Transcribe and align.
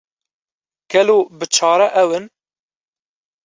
Gelo 0.91 1.17
biçare 1.37 1.87
ew 2.01 2.09
in? 2.17 2.25